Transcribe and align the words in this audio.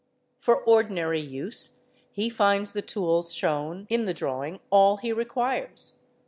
For 0.39 0.55
ordinary 0.55 1.19
use 1.21 1.81
he 2.11 2.27
finds 2.27 2.71
the 2.71 2.81
tools 2.81 3.35
shewn 3.35 3.85
in 3.87 4.05
the 4.05 4.15
drawing 4.15 4.59
all 4.71 4.97
he: 4.97 5.13
requires. 5.13 5.99